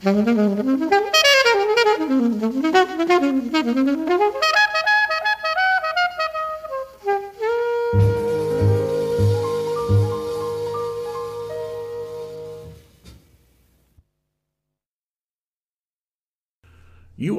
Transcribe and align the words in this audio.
You 0.00 0.10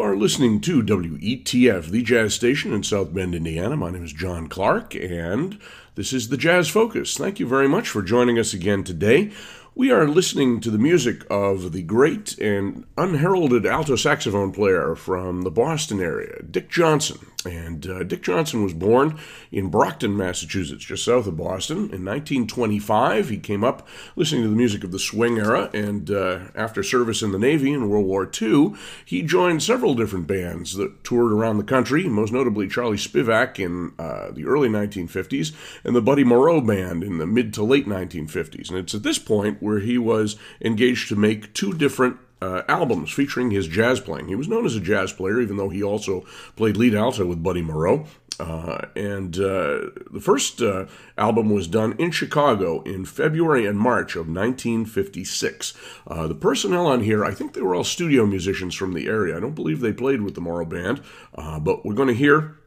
are 0.02 0.18
listening 0.18 0.60
to 0.62 0.84
WETF, 0.84 1.86
the 1.86 2.04
jazz 2.04 2.34
station 2.34 2.74
in 2.74 2.84
South 2.84 3.14
Bend, 3.14 3.34
Indiana. 3.34 3.78
My 3.78 3.90
name 3.90 4.04
is 4.04 4.12
John 4.12 4.48
Clark, 4.48 4.94
and 4.96 5.58
this 5.96 6.12
is 6.12 6.28
the 6.28 6.36
Jazz 6.36 6.68
Focus. 6.68 7.16
Thank 7.16 7.40
you 7.40 7.48
very 7.48 7.70
much 7.70 7.88
for 7.88 8.02
joining 8.02 8.38
us 8.38 8.54
again 8.54 8.84
today. 8.84 9.32
We 9.80 9.92
are 9.92 10.10
listening 10.10 10.60
to 10.60 10.72
the 10.72 10.78
music 10.78 11.24
of 11.30 11.72
the 11.72 11.84
great 11.84 12.38
and 12.38 12.86
unheralded 12.98 13.66
alto 13.66 13.96
saxophone 13.96 14.52
player 14.52 14.94
from 14.94 15.44
the 15.44 15.52
Boston 15.52 16.02
area, 16.02 16.44
Dick 16.44 16.70
Johnson. 16.70 17.26
And 17.46 17.88
uh, 17.88 18.04
Dick 18.04 18.22
Johnson 18.22 18.64
was 18.64 18.74
born 18.74 19.18
in 19.50 19.70
Brockton, 19.70 20.18
Massachusetts, 20.18 20.84
just 20.84 21.06
south 21.06 21.26
of 21.26 21.38
Boston. 21.38 21.78
In 21.78 22.04
1925, 22.04 23.30
he 23.30 23.38
came 23.38 23.64
up 23.64 23.88
listening 24.18 24.44
to 24.44 24.50
the 24.50 24.56
music 24.56 24.84
of 24.84 24.92
the 24.92 25.00
swing 25.00 25.38
era, 25.38 25.70
and 25.74 26.12
uh, 26.12 26.40
after 26.54 26.84
service 26.84 27.22
in 27.22 27.32
the 27.32 27.40
Navy 27.40 27.72
in 27.72 27.88
World 27.88 28.06
War 28.06 28.30
II, 28.42 28.74
he 29.06 29.22
joined 29.22 29.64
several 29.64 29.96
different 29.96 30.28
bands 30.28 30.76
that 30.76 31.06
toured 31.06 31.32
around 31.32 31.58
the 31.58 31.64
country, 31.64 32.10
most 32.10 32.34
notably 32.34 32.68
Charlie 32.68 32.98
Spivak 32.98 33.58
in 33.58 33.94
uh, 33.98 34.32
the 34.32 34.46
early 34.46 34.68
1950s 34.68 35.56
and 35.86 35.96
the 35.96 36.02
Buddy 36.02 36.26
Morrow 36.26 36.60
Band 36.60 37.06
in 37.06 37.20
the 37.20 37.26
mid 37.26 37.54
to 37.54 37.64
late 37.64 37.88
1950s. 37.88 38.70
And 38.70 38.78
it's 38.78 38.94
at 38.94 39.04
this 39.04 39.18
point 39.18 39.62
where 39.70 39.80
he 39.80 39.98
was 39.98 40.36
engaged 40.62 41.08
to 41.10 41.16
make 41.16 41.54
two 41.54 41.74
different 41.74 42.18
uh, 42.42 42.64
albums 42.68 43.12
featuring 43.12 43.52
his 43.52 43.68
jazz 43.68 44.00
playing. 44.00 44.28
He 44.28 44.36
was 44.36 44.48
known 44.48 44.66
as 44.66 44.76
a 44.76 44.82
jazz 44.82 45.14
player, 45.14 45.40
even 45.40 45.58
though 45.58 45.70
he 45.70 45.84
also 45.84 46.26
played 46.56 46.78
lead 46.78 46.96
alto 46.96 47.26
with 47.26 47.44
Buddy 47.44 47.62
Morrow. 47.62 48.06
Uh, 48.40 48.86
and 48.96 49.36
uh, 49.38 49.92
the 50.12 50.22
first 50.22 50.62
uh, 50.62 50.86
album 51.18 51.50
was 51.50 51.68
done 51.68 51.94
in 52.00 52.10
Chicago 52.10 52.82
in 52.84 53.04
February 53.04 53.66
and 53.66 53.78
March 53.78 54.16
of 54.16 54.28
1956. 54.28 55.74
Uh, 56.08 56.28
the 56.28 56.36
personnel 56.36 56.88
on 56.88 57.04
here, 57.04 57.26
I 57.26 57.32
think 57.34 57.54
they 57.54 57.62
were 57.62 57.76
all 57.76 57.84
studio 57.84 58.26
musicians 58.26 58.76
from 58.76 58.94
the 58.94 59.08
area. 59.08 59.36
I 59.36 59.42
don't 59.42 59.56
believe 59.56 59.82
they 59.82 59.92
played 59.92 60.22
with 60.22 60.36
the 60.36 60.42
Morrow 60.42 60.66
Band, 60.66 61.02
uh, 61.36 61.60
but 61.60 61.86
we're 61.86 61.96
going 61.96 62.08
to 62.08 62.14
hear 62.14 62.59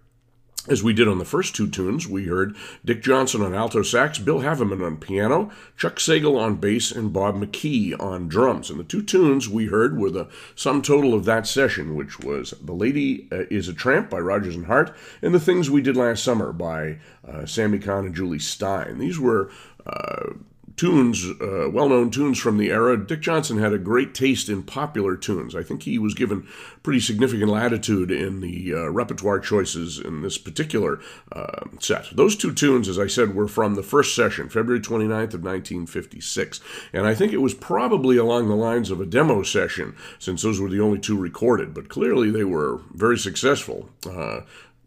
as 0.69 0.83
we 0.83 0.93
did 0.93 1.09
on 1.09 1.19
the 1.19 1.25
first 1.25 1.57
two 1.57 1.69
tunes, 1.69 2.07
we 2.07 2.27
heard 2.27 2.55
Dick 2.85 3.03
Johnson 3.03 3.43
on 3.43 3.55
alto 3.55 3.83
sax, 3.83 4.19
Bill 4.19 4.41
Haveman 4.41 4.85
on 4.85 4.97
piano, 4.97 5.51
Chuck 5.77 5.97
Sagal 5.97 6.39
on 6.39 6.57
bass, 6.57 6.93
and 6.93 7.13
Bob 7.13 7.35
McKee 7.35 8.01
on 8.01 8.29
drums. 8.29 8.71
And 8.71 8.79
the 8.79 8.85
two 8.85 9.03
tunes 9.03 9.49
we 9.49 9.67
heard 9.67 9.99
were 9.99 10.11
the 10.11 10.29
sum 10.55 10.81
total 10.81 11.15
of 11.15 11.25
that 11.25 11.47
session, 11.47 11.97
which 11.97 12.21
was 12.21 12.55
The 12.63 12.73
Lady 12.73 13.29
uh, 13.33 13.45
is 13.51 13.69
a 13.69 13.75
Tramp 13.75 14.09
by 14.09 14.19
Rodgers 14.19 14.55
and 14.55 14.67
Hart, 14.67 14.95
and 15.21 15.35
The 15.35 15.41
Things 15.41 15.69
We 15.69 15.83
Did 15.83 15.97
Last 15.97 16.23
Summer 16.23 16.53
by 16.53 16.99
uh, 17.27 17.45
Sammy 17.45 17.79
Cahn 17.79 18.07
and 18.07 18.15
Jule 18.15 18.39
Styne. 18.39 18.99
These 18.99 19.19
were 19.19 19.51
uh, 19.85 20.35
tunes, 20.83 21.25
uh, 21.41 21.71
well 21.71 21.89
known 21.89 22.11
tunes 22.11 22.41
from 22.41 22.59
the 22.59 22.69
era. 22.69 22.97
Dick 22.97 23.21
Johnson 23.21 23.57
had 23.59 23.73
a 23.73 23.79
great 23.79 24.15
taste 24.15 24.49
in 24.49 24.65
popular 24.65 25.15
tunes. 25.17 25.55
I 25.55 25.63
think 25.63 25.85
he 25.85 25.97
was 25.97 26.13
given 26.13 26.45
pretty 26.83 26.99
significant 26.99 27.53
latitude 27.53 28.11
in 28.11 28.41
the 28.41 28.75
uh, 28.75 28.89
repertoire 28.91 29.39
choices 29.39 30.01
in 30.01 30.23
this 30.23 30.39
particular 30.39 30.99
uh, 31.31 31.67
set. 31.79 32.09
Those 32.13 32.35
two 32.35 32.53
tunes, 32.53 32.89
as 32.89 32.99
I 32.99 33.07
said, 33.07 33.33
were 33.33 33.47
from 33.47 33.77
the 33.77 33.85
first 33.85 34.17
session, 34.17 34.49
February 34.49 34.81
29th 34.81 35.35
of 35.35 35.45
1956. 35.45 36.61
And 36.93 37.07
I 37.07 37.15
think 37.15 37.33
it 37.33 37.37
was 37.37 37.55
probably 37.55 38.17
along 38.17 38.49
the 38.49 38.57
lines 38.57 38.91
of 38.91 39.01
a 39.01 39.07
demo 39.07 39.45
session, 39.45 39.95
since 40.19 40.43
those 40.43 40.59
were 40.59 40.69
the 40.69 40.81
only 40.81 40.99
two 40.99 41.17
recorded, 41.17 41.75
but 41.75 41.91
clearly 41.91 42.29
they 42.29 42.43
were 42.43 42.81
very 42.93 43.19
successful. 43.19 43.89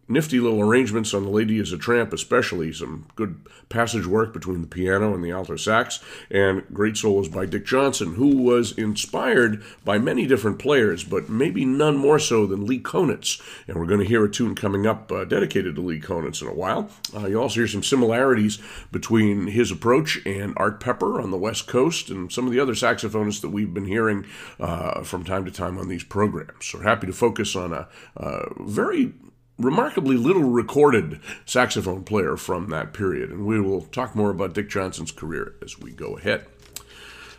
Uh, 0.07 0.13
nifty 0.13 0.39
little 0.39 0.61
arrangements 0.61 1.13
on 1.13 1.23
The 1.23 1.29
Lady 1.29 1.59
is 1.59 1.71
a 1.71 1.77
Tramp, 1.77 2.13
especially 2.13 2.71
some 2.73 3.07
good 3.15 3.37
passage 3.69 4.05
work 4.05 4.33
between 4.33 4.61
the 4.61 4.67
piano 4.67 5.13
and 5.13 5.23
the 5.23 5.31
alto 5.31 5.55
sax, 5.55 5.99
and 6.29 6.63
great 6.73 6.97
solos 6.97 7.27
by 7.27 7.45
Dick 7.45 7.65
Johnson, 7.65 8.15
who 8.15 8.37
was 8.37 8.71
inspired 8.77 9.63
by 9.83 9.97
many 9.97 10.27
different 10.27 10.59
players, 10.59 11.03
but 11.03 11.29
maybe 11.29 11.65
none 11.65 11.97
more 11.97 12.19
so 12.19 12.45
than 12.45 12.65
Lee 12.65 12.79
Konitz. 12.79 13.41
And 13.67 13.77
we're 13.77 13.85
going 13.85 13.99
to 13.99 14.05
hear 14.07 14.23
a 14.23 14.31
tune 14.31 14.55
coming 14.55 14.85
up 14.85 15.11
uh, 15.11 15.25
dedicated 15.25 15.75
to 15.75 15.81
Lee 15.81 15.99
Konitz 15.99 16.41
in 16.41 16.47
a 16.47 16.53
while. 16.53 16.89
Uh, 17.15 17.27
you 17.27 17.41
also 17.41 17.61
hear 17.61 17.67
some 17.67 17.83
similarities 17.83 18.59
between 18.91 19.47
his 19.47 19.71
approach 19.71 20.19
and 20.25 20.53
Art 20.57 20.79
Pepper 20.79 21.19
on 21.19 21.31
the 21.31 21.37
West 21.37 21.67
Coast 21.67 22.09
and 22.09 22.31
some 22.31 22.45
of 22.45 22.53
the 22.53 22.59
other 22.59 22.73
saxophonists 22.73 23.41
that 23.41 23.49
we've 23.49 23.73
been 23.73 23.85
hearing 23.85 24.25
uh, 24.59 25.03
from 25.03 25.23
time 25.23 25.45
to 25.45 25.51
time 25.51 25.77
on 25.77 25.87
these 25.87 26.03
programs. 26.03 26.65
So 26.65 26.79
happy 26.79 27.07
to 27.07 27.13
focus 27.13 27.55
on 27.55 27.73
a, 27.73 27.87
a 28.15 28.45
very 28.59 29.13
remarkably 29.57 30.17
little 30.17 30.43
recorded 30.43 31.19
saxophone 31.45 32.03
player 32.03 32.37
from 32.37 32.69
that 32.69 32.93
period. 32.93 33.29
And 33.29 33.45
we 33.45 33.59
will 33.59 33.81
talk 33.81 34.15
more 34.15 34.31
about 34.31 34.53
Dick 34.53 34.69
Johnson's 34.69 35.11
career 35.11 35.55
as 35.61 35.79
we 35.79 35.91
go 35.91 36.17
ahead. 36.17 36.45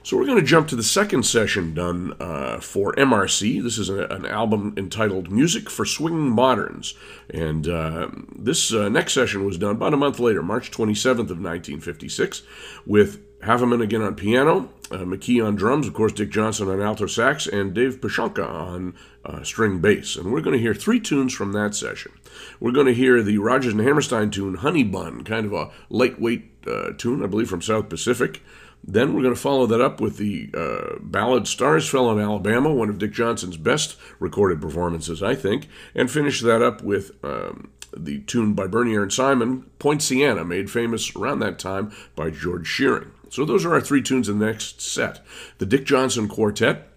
So 0.07 0.17
we're 0.17 0.27
going 0.27 0.39
to 0.39 0.45
jump 0.45 0.69
to 0.69 0.77
the 0.77 0.85
second 0.85 1.25
session 1.25 1.75
done 1.75 2.15
uh, 2.21 2.61
for 2.61 2.93
EmArcy. 2.95 3.61
This 3.61 3.77
is 3.77 3.89
a, 3.89 4.05
an 4.05 4.25
album 4.25 4.73
entitled 4.77 5.33
Music 5.33 5.69
for 5.69 5.85
Swinging 5.85 6.31
Moderns. 6.31 6.95
And 7.29 7.67
uh, 7.67 8.11
this 8.33 8.73
uh, 8.73 8.89
next 8.89 9.15
session 9.15 9.45
was 9.45 9.59
done 9.59 9.73
about 9.73 9.95
a 9.95 9.97
month 9.97 10.21
later, 10.21 10.45
March 10.45 10.71
27th 10.71 11.31
of 11.31 11.41
1956, 11.43 12.45
with 12.87 13.21
Havemann 13.41 13.83
again 13.83 14.01
on 14.01 14.15
piano, 14.15 14.71
uh, 14.93 14.99
McKee 14.99 15.45
on 15.45 15.57
drums, 15.57 15.89
of 15.89 15.95
course, 15.95 16.13
Dick 16.13 16.31
Johnson 16.31 16.69
on 16.69 16.81
alto 16.81 17.07
sax, 17.07 17.49
and 17.49 17.75
Dave 17.75 18.01
Pashanka 18.01 18.49
on 18.49 18.95
uh, 19.27 19.43
string 19.43 19.81
bass. 19.81 20.17
And 20.17 20.33
we're 20.33 20.41
going 20.41 20.57
to 20.57 20.63
hear 20.63 20.75
three 20.75 21.01
tunes 21.01 21.35
from 21.35 21.53
that 21.53 21.75
session. 21.75 22.13
We're 22.61 22.73
going 22.73 22.87
to 22.87 22.95
hear 22.95 23.23
the 23.23 23.39
Rodgers 23.39 23.73
and 23.73 23.83
Hammerstein 23.83 24.31
tune, 24.31 24.57
Honey 24.57 24.85
Bun, 24.85 25.25
kind 25.25 25.47
of 25.47 25.53
a 25.53 25.71
lightweight 25.91 26.67
uh, 26.67 26.93
tune, 26.97 27.23
I 27.23 27.27
believe, 27.27 27.49
from 27.49 27.63
South 27.63 27.89
Pacific. 27.89 28.43
Then 28.85 29.15
we're 29.15 29.23
going 29.23 29.35
to 29.35 29.41
follow 29.41 29.67
that 29.67 29.81
up 29.81 30.01
with 30.01 30.17
the 30.17 30.51
uh, 30.55 30.99
ballad 31.01 31.49
Stars 31.49 31.89
Fell 31.89 32.07
on 32.07 32.21
Alabama, 32.21 32.73
one 32.73 32.89
of 32.89 32.99
Dick 32.99 33.13
Johnson's 33.13 33.57
best 33.57 33.97
recorded 34.21 34.61
performances, 34.61 35.23
I 35.23 35.35
think, 35.35 35.69
and 35.95 36.11
finish 36.11 36.41
that 36.43 36.63
up 36.63 36.83
with 36.83 37.13
um, 37.25 37.73
the 37.97 38.21
tune 38.21 38.55
by 38.55 38.69
Bernier 38.69 39.03
and 39.03 39.13
Simon, 39.13 39.69
Poinciana, 39.81 40.45
made 40.45 40.71
famous 40.71 41.17
around 41.17 41.41
that 41.41 41.59
time 41.59 41.91
by 42.15 42.31
George 42.31 42.69
Shearing. 42.69 43.11
So 43.29 43.45
those 43.45 43.65
are 43.65 43.75
our 43.75 43.81
three 43.81 44.03
tunes 44.03 44.29
in 44.29 44.39
the 44.39 44.47
next 44.47 44.81
set. 44.81 45.25
The 45.59 45.67
Dick 45.67 45.85
Johnson 45.85 46.29
Quartet 46.29 46.89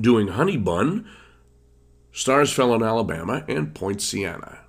doing 0.00 0.28
Honey 0.28 0.56
Bun, 0.56 1.08
Stars 2.12 2.52
Fell 2.52 2.72
on 2.72 2.82
Alabama, 2.82 3.44
and 3.48 3.74
Poinciana. 3.74 4.58
So 4.58 4.61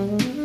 Mm-hmm. 0.00 0.39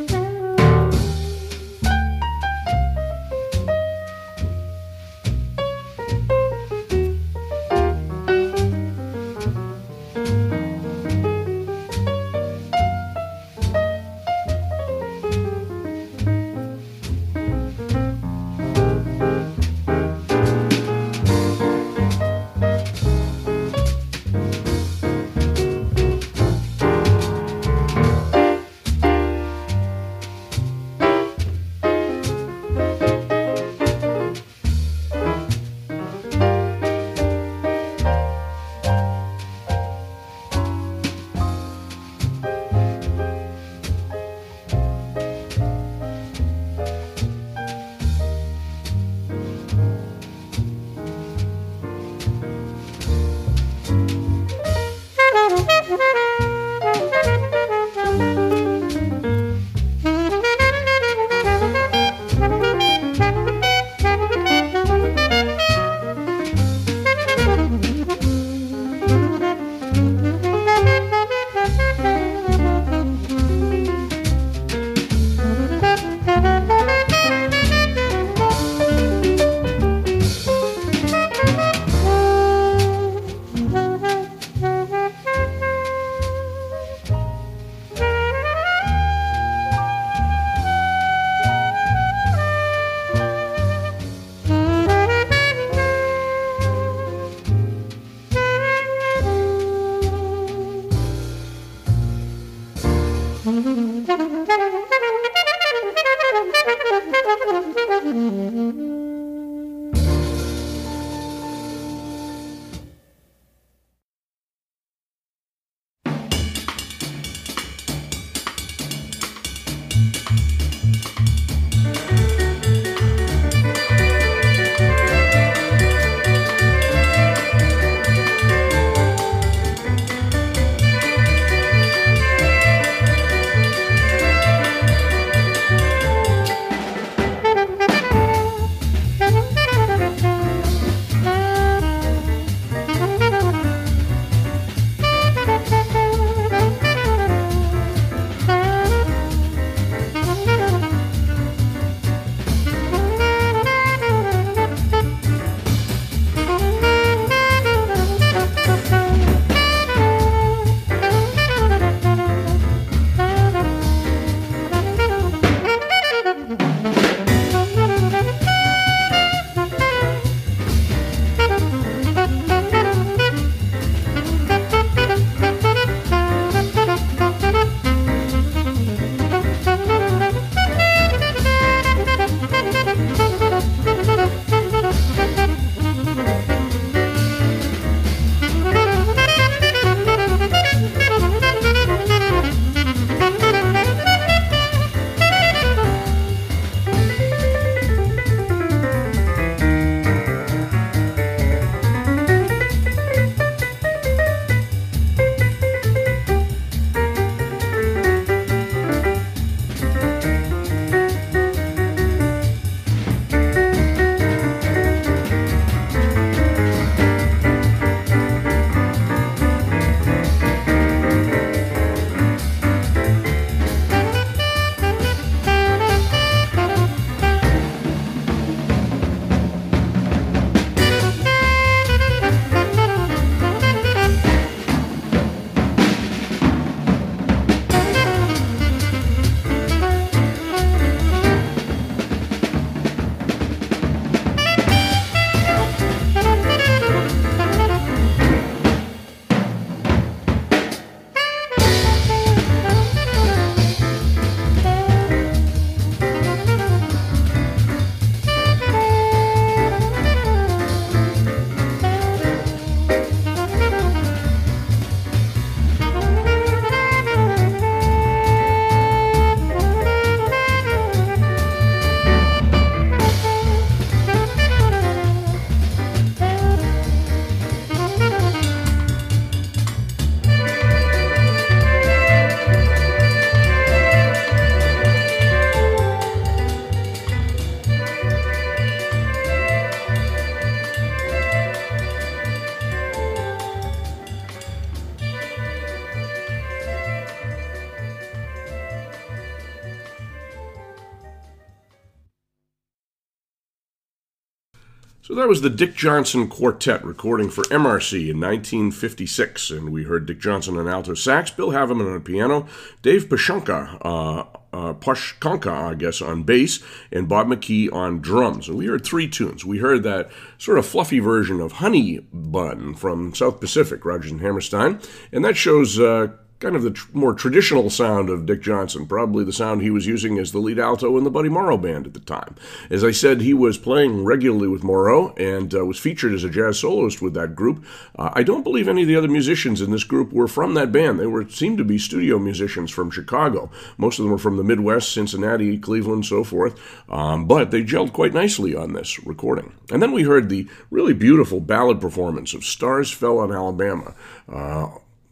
Was 305.36 305.42
the 305.42 305.50
Dick 305.50 305.76
Johnson 305.76 306.30
Quartet 306.30 306.86
recording 306.86 307.30
for 307.30 307.44
EmArcy 307.52 308.10
in 308.10 308.22
1956, 308.22 309.52
and 309.52 309.70
we 309.70 309.84
heard 309.84 310.06
Dick 310.06 310.18
Johnson 310.18 310.58
on 310.58 310.70
alto 310.70 310.94
sax, 310.94 311.30
Bill 311.30 311.50
Haveman 311.50 311.94
on 311.94 312.04
piano, 312.04 312.48
Dave 312.82 313.10
Pashanka, 313.10 313.78
uh, 313.82 314.20
uh, 314.54 314.74
Pashkanka, 314.76 315.52
I 315.52 315.74
guess, 315.74 316.02
on 316.02 316.24
bass, 316.24 316.64
and 316.90 317.10
Bob 317.10 317.28
McKee 317.28 317.70
on 317.74 318.00
drums. 318.00 318.48
And 318.48 318.58
we 318.58 318.68
heard 318.68 318.86
three 318.86 319.10
tunes. 319.10 319.44
We 319.44 319.58
heard 319.58 319.84
that 319.84 320.10
sort 320.38 320.58
of 320.58 320.66
fluffy 320.66 321.00
version 321.00 321.42
of 321.42 321.52
Honey 321.52 322.00
Bun 322.14 322.74
from 322.74 323.14
South 323.14 323.42
Pacific, 323.42 323.84
Rodgers 323.84 324.12
and 324.12 324.22
Hammerstein, 324.22 324.80
and 325.12 325.26
that 325.26 325.36
shows 325.36 325.78
uh, 325.78 326.14
kind 326.40 326.56
of 326.56 326.64
the 326.64 326.72
tr- 326.72 326.90
more 326.94 327.14
traditional 327.14 327.70
sound 327.70 328.10
of 328.10 328.26
Dick 328.26 328.42
Johnson, 328.42 328.86
probably 328.86 329.24
the 329.24 329.34
sound 329.34 329.62
he 329.62 329.70
was 329.70 329.88
using 329.88 330.20
as 330.20 330.32
the 330.32 330.40
lead 330.40 330.60
alto 330.60 330.98
in 330.98 331.04
the 331.04 331.10
Buddy 331.10 331.30
Morrow 331.30 331.58
band 331.58 331.88
at 331.88 331.94
the 331.94 332.00
time. 332.00 332.36
As 332.70 332.84
I 332.84 332.92
said, 332.92 333.22
he 333.22 333.34
was 333.34 333.58
playing 333.58 334.04
regularly 334.04 334.48
with 334.48 334.64
Morrow 334.64 335.14
and 335.16 335.54
uh, 335.56 335.66
was 335.66 335.80
featured 335.80 336.14
as 336.14 336.24
a 336.24 336.30
jazz 336.30 336.60
soloist 336.60 337.02
with 337.02 337.14
that 337.14 337.36
group. 337.36 337.66
Uh, 337.98 338.10
I 338.14 338.24
don't 338.24 338.44
believe 338.44 338.68
any 338.68 338.82
of 338.82 338.88
the 338.88 338.96
other 338.96 339.08
musicians 339.08 339.62
in 339.62 339.72
this 339.72 339.84
group 339.84 340.12
were 340.12 340.28
from 340.28 340.54
that 340.56 340.72
band. 340.72 341.00
They 341.00 341.08
were 341.08 341.28
seemed 341.30 341.58
to 341.60 341.66
be 341.66 341.78
studio 341.78 342.20
musicians 342.20 342.70
from 342.70 342.92
Chicago. 342.92 343.50
Most 343.78 344.00
of 344.00 344.04
them 344.04 344.12
were 344.12 344.18
from 344.18 344.38
the 344.38 344.44
Midwest, 344.44 344.92
Cincinnati, 344.92 345.58
Cleveland, 345.58 346.06
so 346.06 346.24
forth. 346.24 346.60
Um, 346.90 347.28
but 347.28 347.52
they 347.52 347.64
gelled 347.64 347.94
quite 347.94 348.14
nicely 348.14 348.56
on 348.56 348.74
this 348.74 349.04
recording. 349.06 349.54
And 349.72 349.82
then 349.82 349.92
we 349.92 350.04
heard 350.04 350.30
the 350.30 350.48
really 350.70 350.94
beautiful 350.94 351.40
ballad 351.40 351.80
performance 351.80 352.34
of 352.34 352.44
Stars 352.44 352.92
Fell 352.92 353.20
on 353.20 353.32
Alabama. 353.32 353.96
Uh, 354.32 354.68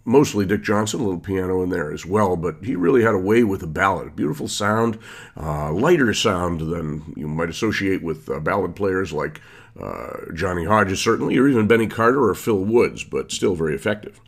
mostly 0.05 0.45
Dick 0.45 0.63
Johnson, 0.63 0.99
a 0.99 1.03
little 1.03 1.19
piano 1.19 1.61
in 1.63 1.69
there 1.69 1.91
as 1.91 2.05
well, 2.05 2.35
but 2.35 2.57
he 2.63 2.75
really 2.75 3.03
had 3.03 3.15
a 3.15 3.19
way 3.19 3.43
with 3.43 3.63
a 3.63 3.67
ballad. 3.67 4.15
Beautiful 4.15 4.47
sound, 4.47 4.99
uh, 5.37 5.71
lighter 5.71 6.13
sound 6.13 6.61
than 6.61 7.13
you 7.15 7.27
might 7.27 7.49
associate 7.49 8.03
with 8.03 8.29
uh, 8.29 8.39
ballad 8.39 8.75
players 8.75 9.13
like 9.13 9.41
uh, 9.79 10.31
Johnny 10.33 10.65
Hodges, 10.65 10.99
certainly, 10.99 11.37
or 11.37 11.47
even 11.47 11.67
Benny 11.67 11.87
Carter 11.87 12.23
or 12.23 12.35
Phil 12.35 12.63
Woods, 12.63 13.03
but 13.03 13.31
still 13.31 13.55
very 13.55 13.75
effective. 13.75 14.19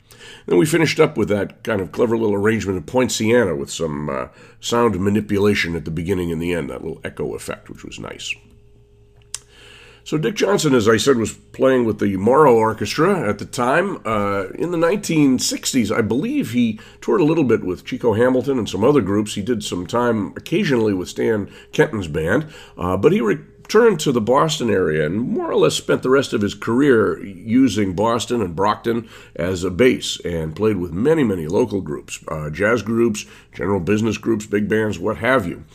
Then 0.47 0.57
we 0.57 0.65
finished 0.65 0.99
up 0.99 1.17
with 1.17 1.29
that 1.29 1.63
kind 1.63 1.81
of 1.81 1.91
clever 1.91 2.17
little 2.17 2.35
arrangement 2.35 2.77
of 2.77 2.85
Poinciana 2.85 3.55
with 3.55 3.69
some 3.69 4.09
uh, 4.09 4.27
sound 4.59 4.99
manipulation 4.99 5.75
at 5.75 5.85
the 5.85 5.91
beginning 5.91 6.31
and 6.31 6.41
the 6.41 6.53
end, 6.53 6.69
that 6.69 6.83
little 6.83 7.01
echo 7.03 7.35
effect, 7.35 7.69
which 7.69 7.83
was 7.83 7.99
nice. 7.99 8.33
So 10.05 10.19
Dick 10.19 10.35
Johnson, 10.35 10.75
as 10.75 10.87
I 10.87 10.97
said, 10.97 11.17
was 11.17 11.33
playing 11.33 11.85
with 11.85 11.97
the 11.97 12.15
Morrow 12.17 12.53
Orchestra 12.53 13.27
at 13.27 13.39
the 13.39 13.45
time. 13.45 13.97
Uh, 14.05 14.49
in 14.49 14.69
the 14.69 14.77
1960s, 14.77 15.91
I 15.91 16.01
believe 16.01 16.51
he 16.51 16.79
toured 17.01 17.21
a 17.21 17.25
little 17.25 17.43
bit 17.43 17.63
with 17.63 17.85
Chico 17.85 18.13
Hamilton 18.13 18.59
and 18.59 18.69
some 18.69 18.83
other 18.83 19.01
groups. 19.01 19.33
He 19.33 19.41
did 19.41 19.63
some 19.63 19.87
time 19.87 20.27
occasionally 20.37 20.93
with 20.93 21.09
Stan 21.09 21.51
Kenton's 21.71 22.07
band, 22.07 22.45
uh, 22.77 22.97
but 22.97 23.13
he 23.13 23.19
returned 23.19 23.99
to 24.01 24.11
the 24.11 24.21
Boston 24.21 24.69
area 24.69 25.07
and 25.07 25.19
more 25.19 25.49
or 25.49 25.55
less 25.55 25.73
spent 25.73 26.03
the 26.03 26.11
rest 26.11 26.33
of 26.33 26.41
his 26.41 26.53
career 26.53 27.19
using 27.25 27.95
Boston 27.95 28.43
and 28.43 28.55
Brockton 28.55 29.09
as 29.35 29.63
a 29.63 29.71
base 29.71 30.19
and 30.23 30.55
played 30.55 30.77
with 30.77 30.91
many, 30.91 31.23
many 31.23 31.47
local 31.47 31.81
groups, 31.81 32.19
uh, 32.27 32.51
jazz 32.51 32.83
groups, 32.83 33.25
general 33.55 33.79
business 33.79 34.19
groups, 34.19 34.45
big 34.45 34.69
bands, 34.69 34.99
what 34.99 35.17
have 35.17 35.47
you. 35.47 35.65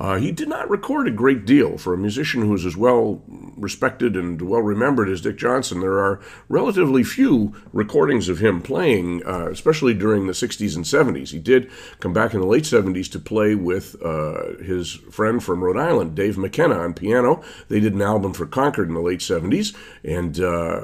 Uh, 0.00 0.16
he 0.16 0.32
did 0.32 0.48
not 0.48 0.68
record 0.70 1.06
a 1.06 1.10
great 1.10 1.44
deal. 1.44 1.76
For 1.76 1.92
a 1.92 1.98
musician 1.98 2.40
who 2.40 2.54
is 2.54 2.64
as 2.64 2.74
well 2.74 3.22
respected 3.28 4.16
and 4.16 4.40
well 4.40 4.62
remembered 4.62 5.10
as 5.10 5.20
Dick 5.20 5.36
Johnson, 5.36 5.80
there 5.80 5.98
are 5.98 6.20
relatively 6.48 7.04
few 7.04 7.54
recordings 7.74 8.30
of 8.30 8.38
him 8.38 8.62
playing, 8.62 9.22
uh, 9.26 9.50
especially 9.50 9.92
during 9.92 10.26
the 10.26 10.32
60s 10.32 10.74
and 10.74 10.86
70s. 10.86 11.28
He 11.28 11.38
did 11.38 11.70
come 12.00 12.14
back 12.14 12.32
in 12.32 12.40
the 12.40 12.46
late 12.46 12.64
70s 12.64 13.12
to 13.12 13.18
play 13.18 13.54
with 13.54 13.94
uh, 14.02 14.56
his 14.62 14.94
friend 14.94 15.44
from 15.44 15.62
Rhode 15.62 15.76
Island, 15.76 16.14
Dave 16.14 16.38
McKenna, 16.38 16.78
on 16.78 16.94
piano. 16.94 17.42
They 17.68 17.78
did 17.78 17.92
an 17.92 18.00
album 18.00 18.32
for 18.32 18.46
Concord 18.46 18.88
in 18.88 18.94
the 18.94 19.02
late 19.02 19.20
70s, 19.20 19.76
and 20.02 20.40
uh, 20.40 20.80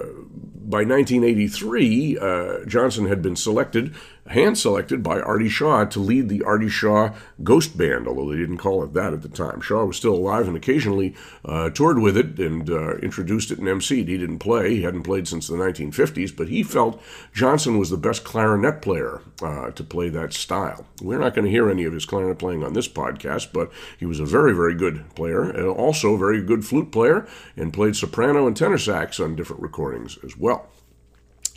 by 0.69 0.85
1983, 0.85 2.19
uh, 2.19 2.65
Johnson 2.67 3.07
had 3.07 3.23
been 3.23 3.37
selected 3.37 3.95
hand 4.29 4.59
selected 4.59 5.03
by 5.03 5.21
Artie 5.21 5.49
Shaw 5.49 5.85
to 5.85 6.01
lead 6.01 6.29
the 6.29 6.43
Artie 6.43 6.69
Shaw 6.69 7.15
Ghost 7.43 7.77
Band, 7.77 8.09
although 8.09 8.31
they 8.31 8.37
didn't 8.37 8.59
call 8.59 8.83
it 8.83 8.93
that 8.95 9.13
at 9.13 9.23
the 9.23 9.29
time. 9.29 9.61
Shaw 9.61 9.85
was 9.85 9.97
still 9.97 10.15
alive 10.15 10.49
and 10.49 10.57
occasionally 10.57 11.15
uh, 11.45 11.71
toured 11.71 11.99
with 11.99 12.17
it 12.17 12.39
and 12.39 12.69
uh, 12.69 12.97
introduced 12.97 13.51
it 13.51 13.59
and 13.59 13.69
emceed. 13.69 14.09
He 14.09 14.19
didn't 14.19 14.39
play, 14.39 14.77
he 14.77 14.83
hadn't 14.83 15.05
played 15.05 15.29
since 15.29 15.47
the 15.49 15.57
1950s, 15.57 16.37
but 16.37 16.49
he 16.49 16.63
felt 16.63 17.03
Johnson 17.33 17.79
was 17.79 17.91
the 17.91 17.97
best 17.97 18.25
clarinet 18.25 18.83
player 18.83 19.21
uh, 19.43 19.71
to 19.71 19.85
play 19.85 20.09
that 20.09 20.33
style. 20.33 20.87
We're 21.01 21.19
not 21.19 21.35
going 21.35 21.45
to 21.45 21.51
hear 21.51 21.71
any 21.71 21.85
of 21.85 21.93
his 21.93 22.07
clarinet 22.07 22.39
playing 22.39 22.65
on 22.65 22.73
this 22.73 22.89
podcast, 22.89 23.53
but 23.53 23.71
he 23.99 24.07
was 24.07 24.21
a 24.21 24.25
very, 24.25 24.53
very 24.53 24.75
good 24.75 25.15
player 25.15 25.43
and 25.43 25.67
also 25.67 26.15
a 26.15 26.19
very 26.19 26.43
good 26.43 26.65
flute 26.65 26.91
player 26.91 27.27
and 27.57 27.73
played 27.73 27.97
soprano 27.97 28.47
and 28.47 28.57
tenor 28.57 28.79
sax 28.79 29.21
on 29.21 29.37
different 29.37 29.63
recordings 29.63 30.19
as 30.25 30.37
well. 30.37 30.69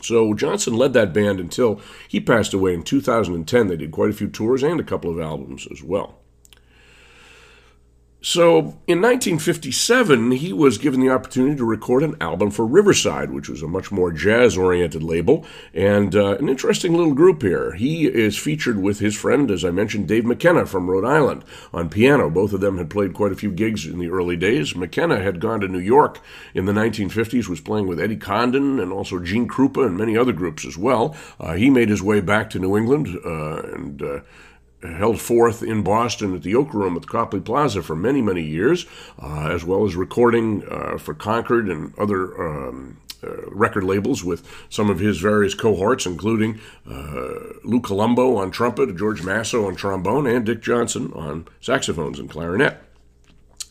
So 0.01 0.33
Johnson 0.33 0.75
led 0.75 0.93
that 0.93 1.13
band 1.13 1.39
until 1.39 1.81
he 2.07 2.19
passed 2.19 2.53
away 2.53 2.73
in 2.73 2.83
2010. 2.83 3.67
They 3.67 3.77
did 3.77 3.91
quite 3.91 4.09
a 4.09 4.13
few 4.13 4.27
tours 4.27 4.63
and 4.63 4.79
a 4.79 4.83
couple 4.83 5.11
of 5.11 5.19
albums 5.19 5.67
as 5.71 5.83
well. 5.83 6.19
So 8.21 8.77
in 8.85 9.01
1957, 9.01 10.31
he 10.31 10.51
was 10.51 10.77
given 10.77 10.99
the 10.99 11.09
opportunity 11.09 11.55
to 11.55 11.63
record 11.63 12.03
an 12.03 12.17
album 12.19 12.51
for 12.51 12.65
Riverside, 12.65 13.31
which 13.31 13.47
was 13.47 13.61
a 13.61 13.67
much 13.67 13.93
more 13.93 14.11
jazz 14.11 14.57
oriented 14.57 15.01
label, 15.01 15.45
and 15.73 16.13
uh, 16.13 16.35
an 16.35 16.49
interesting 16.49 16.93
little 16.93 17.13
group 17.13 17.41
here. 17.41 17.75
He 17.75 18.07
is 18.07 18.37
featured 18.37 18.81
with 18.81 18.99
his 18.99 19.15
friend, 19.15 19.49
as 19.49 19.63
I 19.63 19.71
mentioned, 19.71 20.09
Dave 20.09 20.25
McKenna 20.25 20.65
from 20.65 20.89
Rhode 20.89 21.05
Island 21.05 21.45
on 21.73 21.89
piano. 21.89 22.29
Both 22.29 22.51
of 22.51 22.59
them 22.59 22.77
had 22.77 22.89
played 22.89 23.13
quite 23.13 23.31
a 23.31 23.37
few 23.37 23.51
gigs 23.51 23.85
in 23.85 23.99
the 23.99 24.09
early 24.09 24.35
days. 24.35 24.75
McKenna 24.75 25.21
had 25.21 25.39
gone 25.39 25.61
to 25.61 25.69
New 25.69 25.79
York 25.79 26.19
in 26.53 26.65
the 26.65 26.73
1950s, 26.73 27.47
was 27.47 27.61
playing 27.61 27.87
with 27.87 28.01
Eddie 28.01 28.17
Condon 28.17 28.81
and 28.81 28.91
also 28.91 29.19
Gene 29.19 29.47
Krupa 29.47 29.85
and 29.85 29.97
many 29.97 30.17
other 30.17 30.33
groups 30.33 30.65
as 30.65 30.77
well. 30.77 31.15
Uh, 31.39 31.53
he 31.53 31.69
made 31.69 31.87
his 31.87 32.03
way 32.03 32.19
back 32.19 32.49
to 32.49 32.59
New 32.59 32.75
England 32.75 33.17
uh, 33.25 33.61
and 33.61 34.01
uh, 34.01 34.19
held 34.81 35.19
forth 35.19 35.61
in 35.61 35.83
Boston 35.83 36.35
at 36.35 36.43
the 36.43 36.55
Oak 36.55 36.73
Room 36.73 36.95
at 36.95 37.07
Copley 37.07 37.39
Plaza 37.39 37.83
for 37.83 37.95
many, 37.95 38.21
many 38.21 38.43
years, 38.43 38.85
uh, 39.21 39.49
as 39.49 39.63
well 39.63 39.85
as 39.85 39.95
recording 39.95 40.63
uh, 40.69 40.97
for 40.97 41.13
Concord 41.13 41.67
and 41.69 41.93
other 41.97 42.41
um, 42.41 42.97
uh, 43.23 43.49
record 43.49 43.83
labels 43.83 44.23
with 44.23 44.47
some 44.69 44.89
of 44.89 44.99
his 44.99 45.19
various 45.19 45.53
cohorts, 45.53 46.05
including 46.05 46.59
uh, 46.89 47.57
Lou 47.63 47.81
Colombo 47.81 48.37
on 48.37 48.51
trumpet, 48.51 48.95
George 48.95 49.23
Masso 49.23 49.67
on 49.67 49.75
trombone, 49.75 50.25
and 50.25 50.45
Dick 50.45 50.61
Johnson 50.61 51.11
on 51.13 51.45
saxophones 51.59 52.19
and 52.19 52.29
clarinet. 52.29 52.81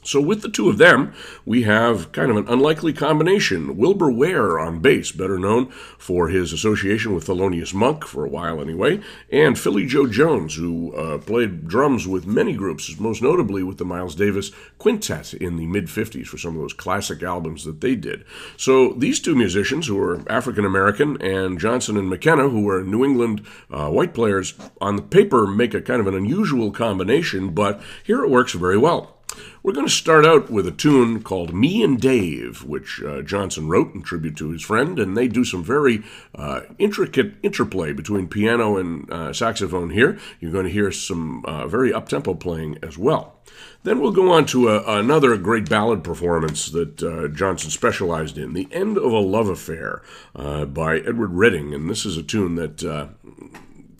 So, 0.04 0.20
with 0.20 0.42
the 0.42 0.48
two 0.48 0.68
of 0.68 0.78
them, 0.78 1.12
we 1.44 1.62
have 1.64 2.12
kind 2.12 2.30
of 2.30 2.37
an 2.37 2.48
unlikely 2.48 2.92
combination. 2.92 3.76
Wilbur 3.76 4.11
Ware 4.11 4.58
on 4.58 4.80
bass, 4.80 5.12
better 5.12 5.38
known 5.38 5.70
for 5.98 6.28
his 6.28 6.52
association 6.52 7.14
with 7.14 7.26
Thelonious 7.26 7.74
Monk 7.74 8.06
for 8.06 8.24
a 8.24 8.28
while 8.28 8.61
anyway, 8.61 9.00
and 9.30 9.58
Philly 9.58 9.87
Joe 9.87 10.06
Jones, 10.06 10.54
who 10.54 10.94
uh, 10.94 11.18
played 11.18 11.66
drums 11.66 12.06
with 12.06 12.26
many 12.26 12.54
groups, 12.54 12.98
most 12.98 13.20
notably 13.20 13.62
with 13.62 13.78
the 13.78 13.84
Miles 13.84 14.14
Davis 14.14 14.50
Quintet 14.78 15.34
in 15.34 15.56
the 15.56 15.66
mid 15.66 15.87
50s 15.87 16.26
for 16.26 16.38
some 16.38 16.54
of 16.54 16.62
those 16.62 16.72
classic 16.72 17.22
albums 17.22 17.64
that 17.64 17.80
they 17.80 17.94
did. 17.94 18.24
So, 18.56 18.92
these 18.92 19.20
two 19.20 19.34
musicians, 19.34 19.88
who 19.88 20.00
are 20.00 20.22
African 20.30 20.64
American, 20.64 21.20
and 21.20 21.58
Johnson 21.58 21.96
and 21.96 22.08
McKenna, 22.08 22.48
who 22.48 22.68
are 22.68 22.82
New 22.82 23.04
England 23.04 23.44
uh, 23.70 23.90
white 23.90 24.14
players, 24.14 24.54
on 24.80 24.96
the 24.96 25.02
paper 25.02 25.46
make 25.46 25.74
a 25.74 25.82
kind 25.82 26.00
of 26.00 26.06
an 26.06 26.14
unusual 26.14 26.70
combination, 26.70 27.50
but 27.50 27.82
here 28.04 28.22
it 28.24 28.30
works 28.30 28.52
very 28.52 28.78
well. 28.78 29.17
We're 29.62 29.72
going 29.72 29.86
to 29.86 29.92
start 29.92 30.24
out 30.24 30.50
with 30.50 30.66
a 30.66 30.72
tune 30.72 31.22
called 31.22 31.52
Me 31.52 31.82
and 31.82 32.00
Dave, 32.00 32.64
which 32.64 33.02
uh, 33.02 33.22
Johnson 33.22 33.68
wrote 33.68 33.94
in 33.94 34.02
tribute 34.02 34.36
to 34.36 34.50
his 34.50 34.62
friend, 34.62 34.98
and 34.98 35.16
they 35.16 35.28
do 35.28 35.44
some 35.44 35.62
very 35.62 36.02
uh, 36.34 36.60
intricate 36.78 37.34
interplay 37.42 37.92
between 37.92 38.28
piano 38.28 38.76
and 38.76 39.10
uh, 39.10 39.32
saxophone 39.32 39.90
here. 39.90 40.18
You're 40.40 40.52
going 40.52 40.66
to 40.66 40.72
hear 40.72 40.90
some 40.92 41.44
uh, 41.44 41.66
very 41.66 41.92
up 41.92 42.08
tempo 42.08 42.34
playing 42.34 42.78
as 42.82 42.96
well. 42.96 43.34
Then 43.82 44.00
we'll 44.00 44.12
go 44.12 44.30
on 44.32 44.46
to 44.46 44.68
a, 44.68 44.98
another 44.98 45.36
great 45.36 45.68
ballad 45.68 46.04
performance 46.04 46.70
that 46.70 47.02
uh, 47.02 47.28
Johnson 47.28 47.70
specialized 47.70 48.38
in, 48.38 48.52
The 48.52 48.68
End 48.70 48.96
of 48.96 49.12
a 49.12 49.18
Love 49.18 49.48
Affair 49.48 50.02
uh, 50.34 50.64
by 50.64 50.98
Edward 50.98 51.32
Redding, 51.32 51.74
and 51.74 51.90
this 51.90 52.06
is 52.06 52.16
a 52.16 52.22
tune 52.22 52.54
that 52.54 52.82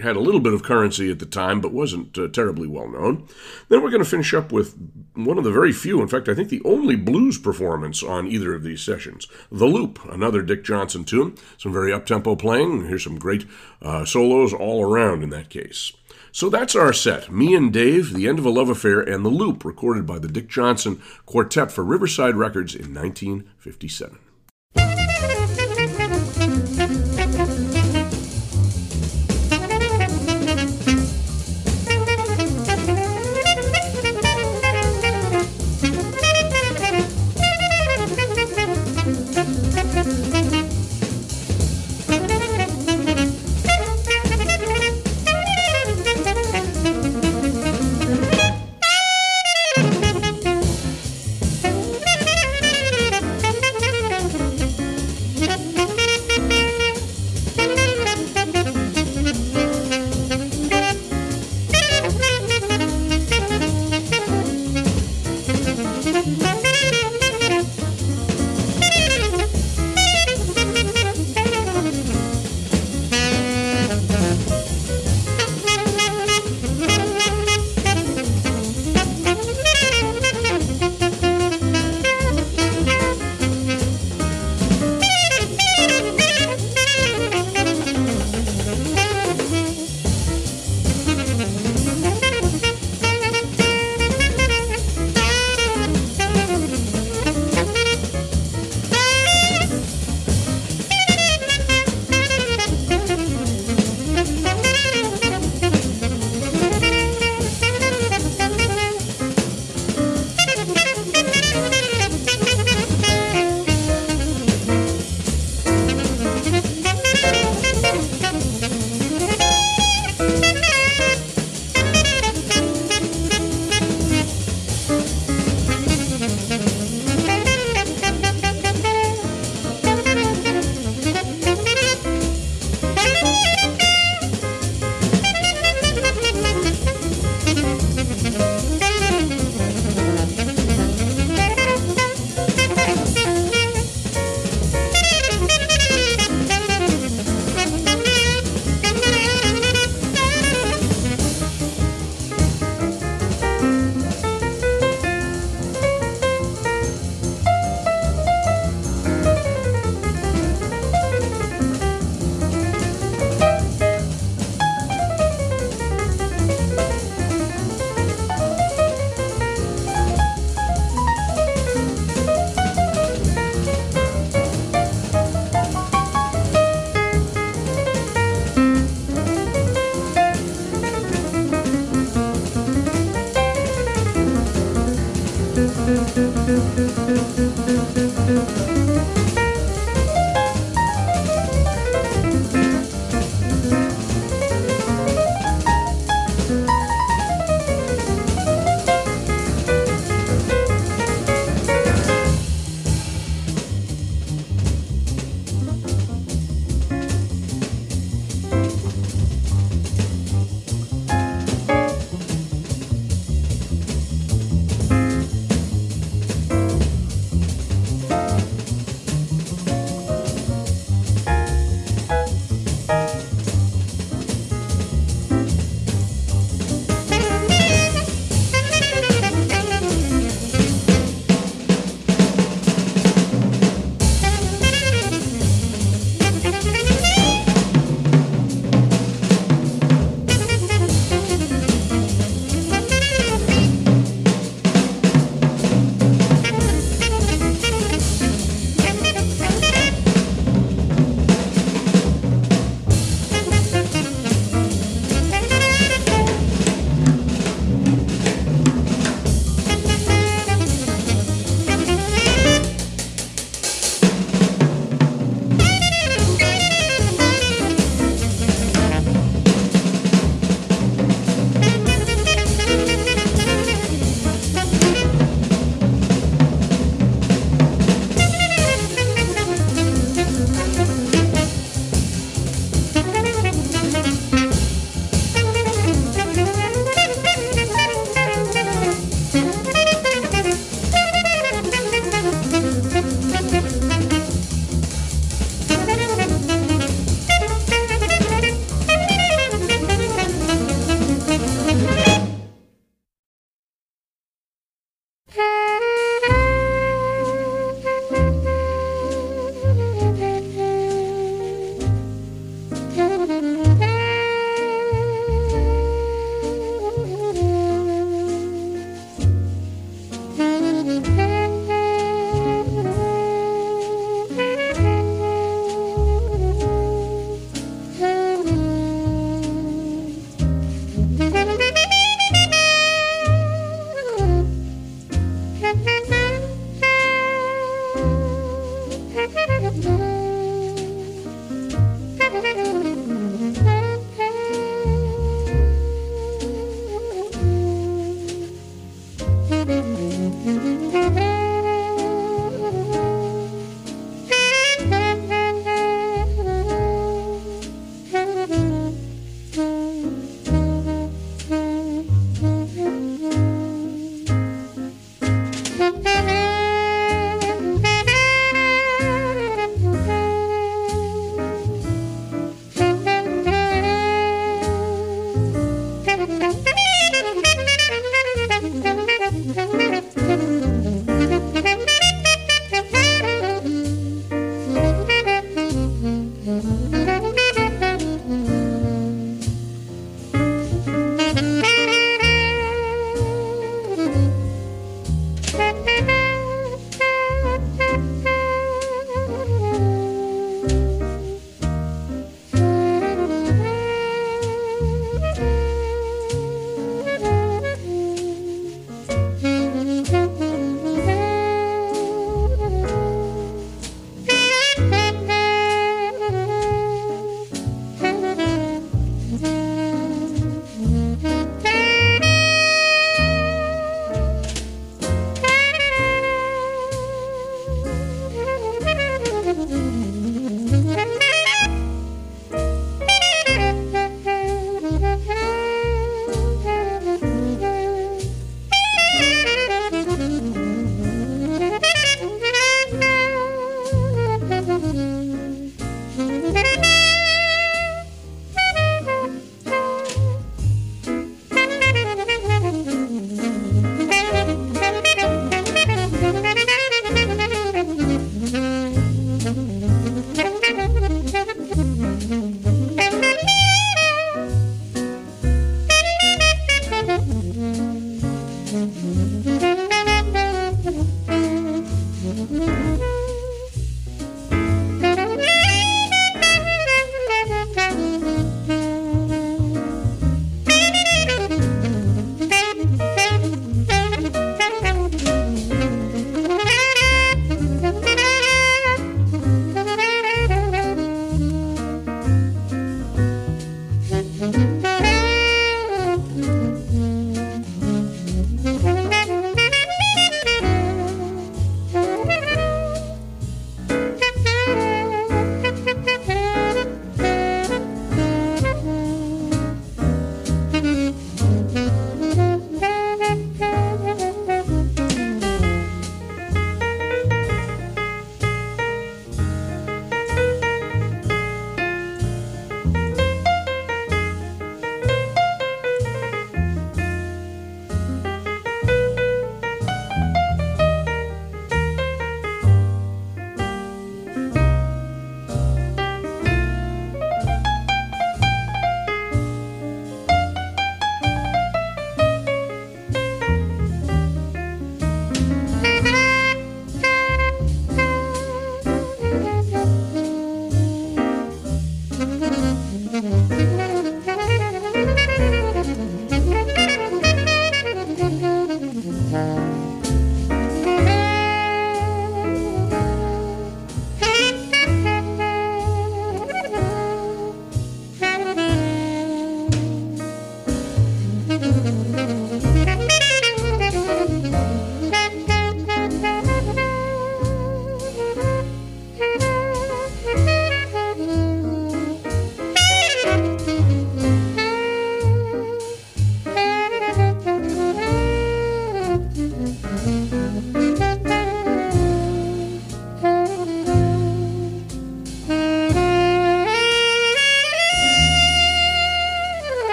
had 0.00 0.16
a 0.16 0.20
little 0.20 0.40
bit 0.40 0.52
of 0.52 0.62
currency 0.62 1.10
at 1.10 1.18
the 1.18 1.26
time, 1.26 1.60
but 1.60 1.72
wasn't 1.72 2.16
uh, 2.18 2.28
terribly 2.28 2.66
well 2.66 2.88
known. 2.88 3.26
Then 3.68 3.82
we're 3.82 3.90
going 3.90 4.02
to 4.02 4.08
finish 4.08 4.34
up 4.34 4.52
with 4.52 4.76
one 5.14 5.38
of 5.38 5.44
the 5.44 5.52
very 5.52 5.72
few, 5.72 6.00
in 6.00 6.08
fact, 6.08 6.28
I 6.28 6.34
think 6.34 6.48
the 6.48 6.62
only 6.64 6.96
blues 6.96 7.38
performance 7.38 8.02
on 8.02 8.26
either 8.26 8.54
of 8.54 8.62
these 8.62 8.82
sessions. 8.82 9.26
The 9.50 9.66
Loop, 9.66 10.04
another 10.10 10.42
Dick 10.42 10.64
Johnson 10.64 11.04
tune, 11.04 11.36
some 11.58 11.72
very 11.72 11.92
up 11.92 12.06
tempo 12.06 12.36
playing. 12.36 12.86
Here's 12.86 13.04
some 13.04 13.18
great 13.18 13.46
uh, 13.82 14.04
solos 14.04 14.52
all 14.52 14.82
around 14.82 15.22
in 15.22 15.30
that 15.30 15.50
case. 15.50 15.92
So 16.32 16.48
that's 16.48 16.76
our 16.76 16.92
set. 16.92 17.30
Me 17.32 17.54
and 17.54 17.72
Dave, 17.72 18.14
The 18.14 18.28
End 18.28 18.38
of 18.38 18.46
a 18.46 18.50
Love 18.50 18.68
Affair, 18.68 19.00
and 19.00 19.24
The 19.24 19.30
Loop, 19.30 19.64
recorded 19.64 20.06
by 20.06 20.18
the 20.18 20.28
Dick 20.28 20.48
Johnson 20.48 21.02
Quartet 21.26 21.72
for 21.72 21.82
Riverside 21.82 22.36
Records 22.36 22.74
in 22.74 22.94
1957. 22.94 24.18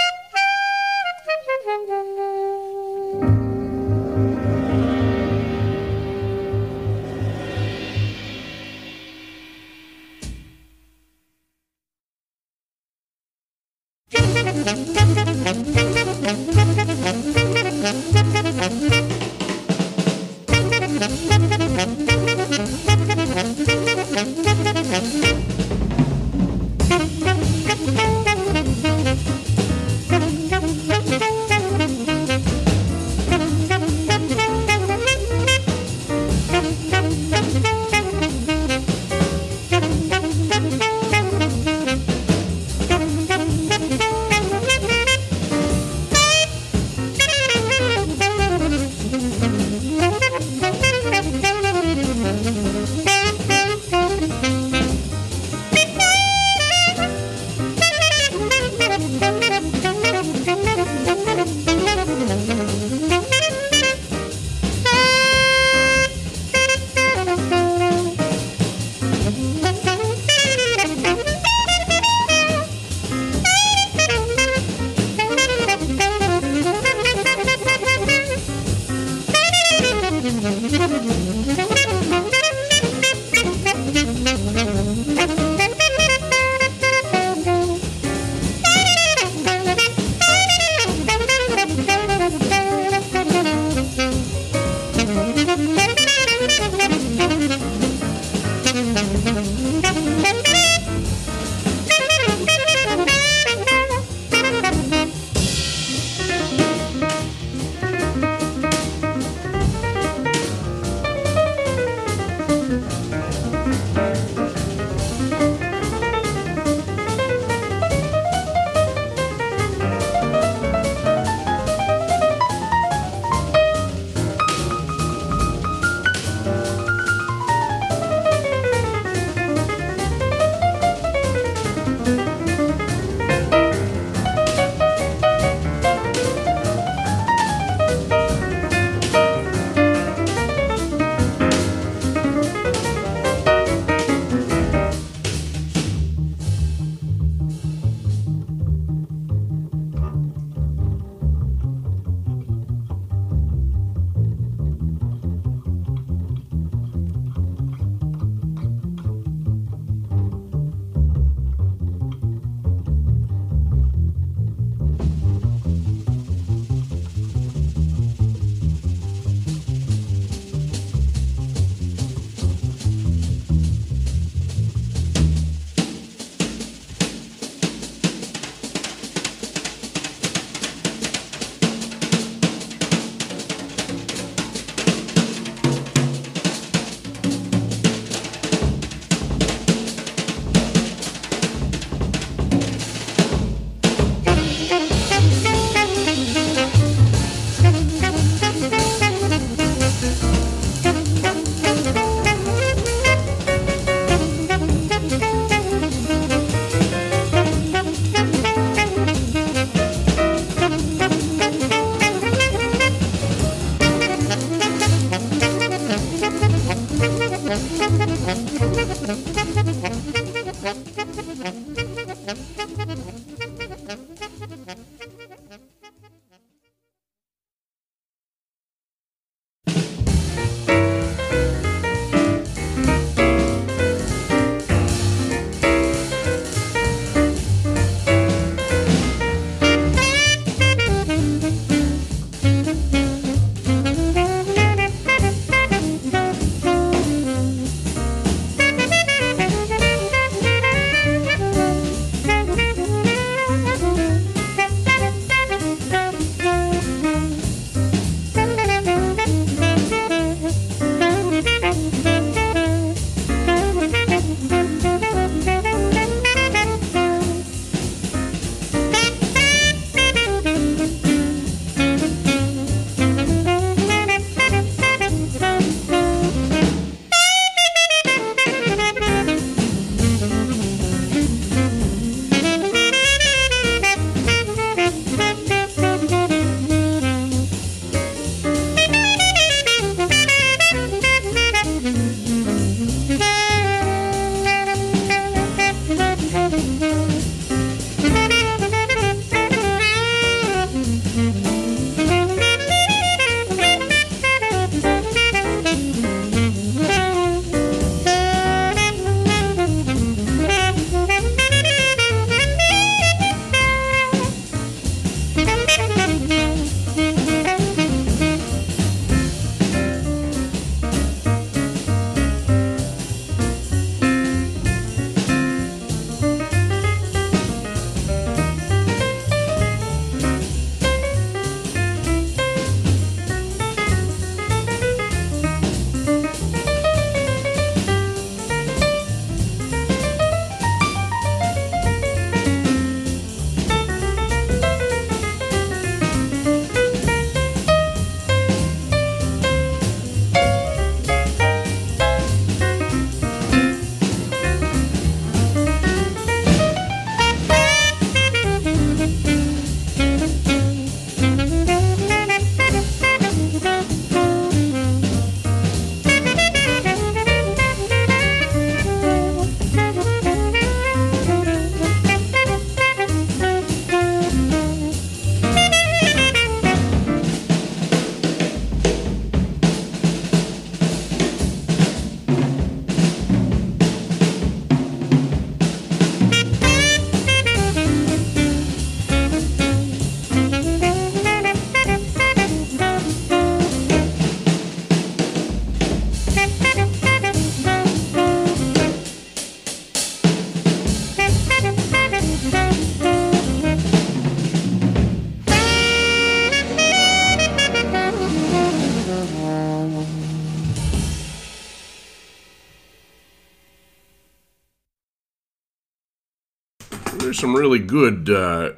Here's 417.21 417.39
some 417.39 417.55
really 417.55 417.79
good 417.79 418.29
uh, 418.29 418.71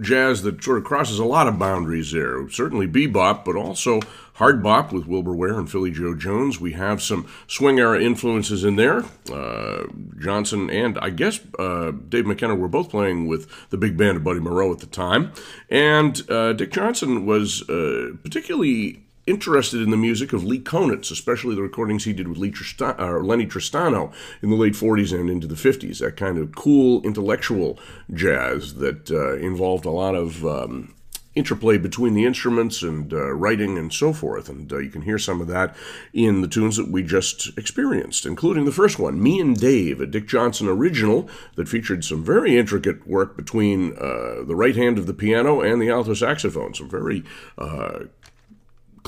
jazz 0.00 0.42
that 0.42 0.62
sort 0.62 0.78
of 0.78 0.84
crosses 0.84 1.18
a 1.18 1.24
lot 1.24 1.48
of 1.48 1.58
boundaries 1.58 2.12
there. 2.12 2.48
Certainly 2.48 2.88
bebop, 2.88 3.44
but 3.44 3.56
also 3.56 4.00
hard 4.34 4.62
bop 4.62 4.92
with 4.92 5.06
Wilbur 5.06 5.34
Ware 5.34 5.58
and 5.58 5.70
Philly 5.70 5.90
Joe 5.90 6.14
Jones. 6.14 6.60
We 6.60 6.72
have 6.72 7.02
some 7.02 7.26
swing 7.48 7.78
era 7.78 8.00
influences 8.00 8.64
in 8.64 8.76
there. 8.76 9.04
Uh, 9.32 9.84
Johnson 10.18 10.70
and 10.70 10.98
I 11.00 11.10
guess 11.10 11.40
uh, 11.58 11.92
Dave 12.08 12.26
McKenna 12.26 12.54
were 12.54 12.68
both 12.68 12.90
playing 12.90 13.26
with 13.26 13.48
the 13.70 13.76
big 13.76 13.96
band 13.96 14.16
of 14.16 14.24
Buddy 14.24 14.40
Morrow 14.40 14.72
at 14.72 14.78
the 14.78 14.86
time. 14.86 15.32
And 15.68 16.22
uh, 16.30 16.52
Dick 16.52 16.72
Johnson 16.72 17.26
was 17.26 17.68
uh, 17.68 18.12
particularly 18.22 19.07
interested 19.28 19.82
in 19.82 19.90
the 19.90 19.96
music 19.96 20.32
of 20.32 20.44
Lee 20.44 20.60
Konitz, 20.60 21.10
especially 21.10 21.54
the 21.54 21.62
recordings 21.62 22.04
he 22.04 22.12
did 22.12 22.28
with 22.28 22.38
Lee 22.38 22.50
Tristan- 22.50 22.96
uh, 22.98 23.18
Lenny 23.18 23.46
Tristano 23.46 24.12
in 24.42 24.50
the 24.50 24.56
late 24.56 24.74
40s 24.74 25.18
and 25.18 25.28
into 25.28 25.46
the 25.46 25.54
50s. 25.54 25.98
That 25.98 26.16
kind 26.16 26.38
of 26.38 26.54
cool 26.54 27.02
intellectual 27.02 27.78
jazz 28.12 28.74
that 28.74 29.10
uh, 29.10 29.36
involved 29.36 29.84
a 29.84 29.90
lot 29.90 30.14
of 30.14 30.44
um, 30.46 30.94
interplay 31.38 31.78
between 31.78 32.14
the 32.14 32.26
instruments 32.26 32.82
and 32.82 33.12
uh, 33.12 33.32
writing 33.32 33.78
and 33.78 33.92
so 33.92 34.12
forth. 34.12 34.48
And 34.48 34.70
uh, 34.72 34.78
you 34.78 34.90
can 34.90 35.02
hear 35.02 35.18
some 35.18 35.40
of 35.40 35.46
that 35.46 35.76
in 36.12 36.42
the 36.42 36.48
tunes 36.48 36.76
that 36.76 36.90
we 36.90 37.02
just 37.02 37.56
experienced, 37.56 38.26
including 38.26 38.64
the 38.64 38.72
first 38.72 38.98
one, 38.98 39.22
Me 39.22 39.40
and 39.40 39.58
Dave, 39.58 40.00
a 40.00 40.06
Dick 40.06 40.26
Johnson 40.26 40.68
original 40.68 41.28
that 41.54 41.68
featured 41.68 42.04
some 42.04 42.24
very 42.24 42.58
intricate 42.58 43.06
work 43.06 43.36
between 43.36 43.92
uh, 43.96 44.42
the 44.44 44.56
right 44.56 44.76
hand 44.76 44.98
of 44.98 45.06
the 45.06 45.14
piano 45.14 45.60
and 45.60 45.80
the 45.80 45.90
alto 45.90 46.14
saxophone. 46.14 46.74
Some 46.74 46.90
very 46.90 47.24
uh, 47.56 48.00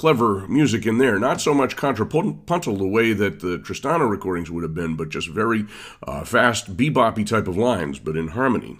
clever 0.00 0.48
music 0.48 0.86
in 0.86 0.96
there. 0.96 1.18
Not 1.18 1.42
so 1.42 1.52
much 1.52 1.76
contrapuntal 1.76 2.74
the 2.78 2.86
way 2.86 3.12
that 3.12 3.40
the 3.40 3.58
Tristano 3.58 4.08
recordings 4.08 4.50
would 4.50 4.62
have 4.62 4.72
been, 4.72 4.96
but 4.96 5.10
just 5.10 5.28
very 5.28 5.66
uh, 6.08 6.24
fast, 6.24 6.74
beboppy 6.74 7.26
type 7.26 7.46
of 7.46 7.58
lines, 7.58 7.98
but 7.98 8.16
in 8.16 8.28
harmony. 8.28 8.78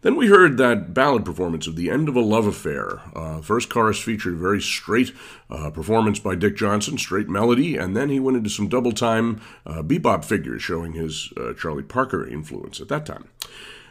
Then 0.00 0.16
we 0.16 0.28
heard 0.28 0.56
that 0.56 0.94
ballad 0.94 1.26
performance 1.26 1.66
of 1.66 1.76
The 1.76 1.90
End 1.90 2.08
of 2.08 2.16
a 2.16 2.22
Love 2.22 2.46
Affair. 2.46 3.02
Uh, 3.14 3.42
first 3.42 3.68
chorus 3.68 4.00
featured 4.00 4.32
a 4.32 4.38
very 4.38 4.62
straight 4.62 5.12
uh, 5.50 5.68
performance 5.68 6.18
by 6.18 6.34
Dick 6.34 6.56
Johnson, 6.56 6.96
straight 6.96 7.28
melody, 7.28 7.76
and 7.76 7.94
then 7.94 8.08
he 8.08 8.18
went 8.18 8.38
into 8.38 8.48
some 8.48 8.68
double 8.68 8.92
time 8.92 9.42
uh, 9.66 9.82
bebop 9.82 10.24
figures 10.24 10.62
showing 10.62 10.92
his 10.92 11.30
uh, 11.36 11.52
Charlie 11.52 11.82
Parker 11.82 12.26
influence 12.26 12.80
at 12.80 12.88
that 12.88 13.04
time. 13.04 13.28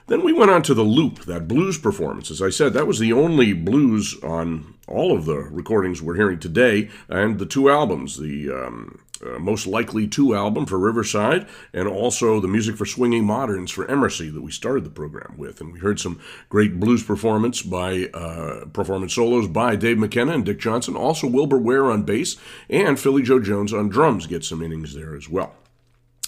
Then 0.08 0.24
we 0.24 0.34
went 0.34 0.50
on 0.50 0.64
to 0.64 0.74
the 0.74 0.82
loop, 0.82 1.26
that 1.26 1.48
blues 1.48 1.78
performance. 1.78 2.32
As 2.32 2.42
I 2.42 2.50
said, 2.50 2.74
that 2.74 2.88
was 2.88 2.98
the 2.98 3.14
only 3.14 3.54
blues 3.54 4.16
on 4.24 4.74
all 4.88 5.16
of 5.16 5.26
the 5.26 5.38
recordings 5.38 6.02
we're 6.02 6.16
hearing 6.16 6.40
today, 6.40 6.90
and 7.10 7.40
the 7.40 7.46
two 7.46 7.70
albums, 7.70 8.18
the 8.18 8.50
um, 8.50 9.00
uh, 9.26 9.40
most 9.40 9.66
likely 9.66 10.08
two 10.08 10.36
album 10.36 10.66
for 10.66 10.78
Riverside, 10.78 11.48
and 11.74 11.88
also 11.88 12.40
the 12.40 12.48
music 12.48 12.78
for 12.78 12.86
Swinging 12.86 13.26
Moderns 13.26 13.72
for 13.72 13.86
EmArcy 13.88 14.34
that 14.34 14.42
we 14.42 14.52
started 14.52 14.84
the 14.84 14.90
program 14.90 15.36
with. 15.38 15.60
And 15.60 15.74
we 15.74 15.80
heard 15.80 16.00
some 16.00 16.20
great 16.50 16.80
blues 16.80 17.04
performance 17.04 17.62
by 17.62 18.10
uh, 18.14 18.66
performance 18.74 19.16
solos 19.16 19.48
by 19.48 19.76
Dave 19.76 19.98
McKenna 19.98 20.34
and 20.34 20.46
Dick 20.46 20.60
Johnson. 20.60 20.96
Also, 20.96 21.28
Wilbur 21.28 21.58
Ware 21.58 21.92
on 21.92 22.04
bass 22.04 22.38
and 22.70 23.00
Philly 23.00 23.24
Joe 23.24 23.40
Jones 23.40 23.74
on 23.74 23.90
drums 23.90 24.28
get 24.28 24.44
some 24.44 24.62
innings 24.62 24.94
there 24.94 25.16
as 25.16 25.28
well 25.28 25.56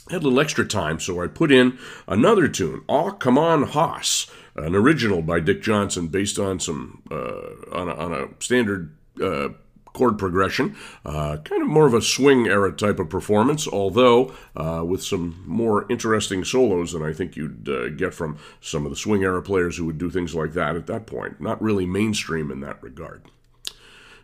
had 0.10 0.24
a 0.24 0.26
little 0.26 0.40
extra 0.40 0.66
time, 0.66 1.00
so 1.00 1.22
I 1.22 1.28
put 1.28 1.52
in 1.52 1.78
another 2.08 2.48
tune, 2.48 2.82
"Aw 2.88 3.12
Come 3.12 3.38
On 3.38 3.64
Hoss," 3.64 4.26
an 4.64 4.76
original 4.76 5.22
by 5.22 5.40
Dick 5.40 5.62
Johnson, 5.62 6.08
based 6.08 6.40
on 6.40 6.60
some 6.60 7.02
uh, 7.12 7.76
on, 7.78 7.90
a, 7.90 7.94
on, 7.94 8.14
a, 8.14 8.28
standard 8.40 8.96
uh, 9.22 9.50
chord 9.94 10.18
progression, 10.18 10.76
uh, 11.06 11.38
kind 11.44 11.62
of 11.62 11.68
more 11.68 11.88
of 11.88 11.94
a 11.94 12.02
swing 12.02 12.48
era 12.48 12.72
type 12.72 13.00
of 13.00 13.10
performance, 13.10 13.68
although 13.68 14.34
uh, 14.56 14.84
with 14.86 15.04
some 15.04 15.44
more 15.46 15.86
interesting 15.90 16.44
solos 16.44 16.94
than 16.94 17.04
I 17.04 17.14
think 17.14 17.36
you'd 17.36 17.68
uh, 17.68 17.90
get 17.90 18.14
from 18.14 18.38
some 18.62 18.86
of 18.86 18.92
the 18.92 18.96
swing 18.96 19.24
era 19.24 19.42
players 19.42 19.78
who 19.78 19.86
would 19.86 19.98
do 19.98 20.10
things 20.10 20.36
like 20.36 20.54
that 20.54 20.76
at 20.76 20.88
that 20.88 21.06
point. 21.06 21.42
Not 21.42 21.62
really 21.62 21.86
mainstream 21.86 22.52
in 22.52 22.60
that 22.62 22.82
regard. 22.82 23.24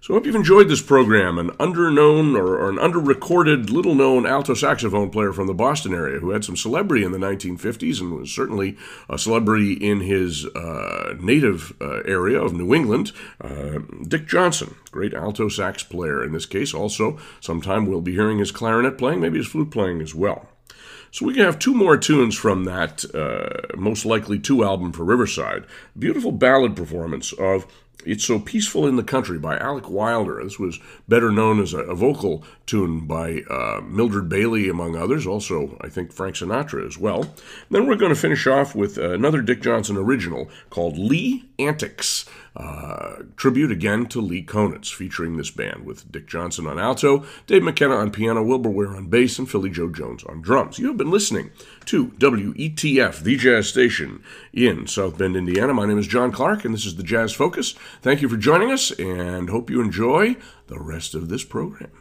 So 0.05 0.13
I 0.13 0.17
hope 0.17 0.27
you've 0.27 0.35
enjoyed 0.35 0.69
this 0.69 0.83
program. 0.83 1.39
An 1.39 1.49
underknown 1.53 2.37
or, 2.37 2.59
or 2.59 2.69
an 2.69 2.75
underrecorded, 2.75 3.71
little 3.71 3.95
known 3.95 4.27
alto 4.27 4.53
saxophone 4.53 5.09
player 5.09 5.33
from 5.33 5.47
the 5.47 5.55
Boston 5.55 5.95
area 5.95 6.19
who 6.19 6.29
had 6.29 6.45
some 6.45 6.55
celebrity 6.55 7.03
in 7.03 7.11
the 7.11 7.17
1950s 7.17 7.99
and 8.01 8.13
was 8.13 8.29
certainly 8.29 8.77
a 9.09 9.17
celebrity 9.17 9.73
in 9.73 10.01
his 10.01 10.45
uh, 10.45 11.15
native 11.19 11.73
uh, 11.81 12.03
area 12.05 12.39
of 12.39 12.53
New 12.53 12.71
England, 12.75 13.13
uh, 13.41 13.79
Dick 14.07 14.27
Johnson, 14.27 14.75
great 14.91 15.15
alto 15.15 15.49
sax 15.49 15.81
player 15.81 16.23
in 16.23 16.33
this 16.33 16.45
case. 16.45 16.71
Also, 16.71 17.17
sometime 17.39 17.87
we'll 17.87 17.99
be 17.99 18.13
hearing 18.13 18.37
his 18.37 18.51
clarinet 18.51 18.99
playing, 18.99 19.21
maybe 19.21 19.39
his 19.39 19.47
flute 19.47 19.71
playing 19.71 20.03
as 20.03 20.13
well. 20.13 20.47
So 21.09 21.25
we 21.25 21.33
can 21.33 21.45
have 21.45 21.57
two 21.57 21.73
more 21.73 21.97
tunes 21.97 22.35
from 22.35 22.65
that 22.65 23.05
uh, 23.15 23.75
most 23.77 24.05
likely 24.05 24.37
two 24.37 24.65
album 24.65 24.91
for 24.91 25.05
Riverside. 25.05 25.65
Beautiful 25.97 26.33
ballad 26.33 26.75
performance 26.75 27.31
of 27.31 27.65
it's 28.05 28.25
So 28.25 28.39
Peaceful 28.39 28.87
in 28.87 28.95
the 28.95 29.03
Country 29.03 29.39
by 29.39 29.57
Alec 29.57 29.89
Wilder. 29.89 30.43
This 30.43 30.59
was 30.59 30.79
better 31.07 31.31
known 31.31 31.59
as 31.59 31.73
a, 31.73 31.79
a 31.79 31.95
vocal 31.95 32.43
tune 32.65 33.07
by 33.07 33.41
uh, 33.49 33.81
Mildred 33.81 34.29
Bailey, 34.29 34.69
among 34.69 34.95
others, 34.95 35.25
also, 35.27 35.77
I 35.81 35.89
think, 35.89 36.11
Frank 36.11 36.35
Sinatra 36.35 36.85
as 36.85 36.97
well. 36.97 37.21
And 37.21 37.33
then 37.71 37.87
we're 37.87 37.95
going 37.95 38.13
to 38.13 38.19
finish 38.19 38.47
off 38.47 38.75
with 38.75 38.97
another 38.97 39.41
Dick 39.41 39.61
Johnson 39.61 39.97
original 39.97 40.49
called 40.69 40.97
Lee 40.97 41.49
Antics. 41.59 42.25
Uh, 42.55 43.23
tribute 43.35 43.69
again 43.69 44.05
to 44.05 44.21
Lee 44.21 44.43
Konitz, 44.43 44.93
featuring 44.93 45.35
this 45.35 45.51
band 45.51 45.85
with 45.85 46.09
Dick 46.09 46.25
Johnson 46.25 46.67
on 46.67 46.79
alto, 46.79 47.25
Dave 47.47 47.63
McKenna 47.63 47.95
on 47.95 48.11
piano, 48.11 48.41
Wilbur 48.41 48.69
Ware 48.69 48.95
on 48.95 49.07
bass, 49.07 49.37
and 49.37 49.49
Philly 49.49 49.69
Joe 49.69 49.89
Jones 49.89 50.23
on 50.23 50.41
drums. 50.41 50.79
You 50.79 50.87
have 50.87 50.97
been 50.97 51.11
listening 51.11 51.51
to 51.85 52.07
WETF, 52.07 53.19
the 53.19 53.35
jazz 53.35 53.67
station 53.67 54.23
in 54.53 54.87
South 54.87 55.17
Bend, 55.17 55.35
Indiana. 55.35 55.73
My 55.73 55.85
name 55.85 55.99
is 55.99 56.07
John 56.07 56.31
Clark, 56.31 56.63
and 56.63 56.73
this 56.73 56.85
is 56.85 56.95
the 56.95 57.03
Jazz 57.03 57.33
Focus. 57.33 57.75
Thank 58.01 58.21
you 58.21 58.29
for 58.29 58.37
joining 58.37 58.71
us, 58.71 58.91
and 58.91 59.49
hope 59.49 59.69
you 59.69 59.81
enjoy 59.81 60.37
the 60.67 60.79
rest 60.79 61.13
of 61.13 61.27
this 61.27 61.43
program. 61.43 61.91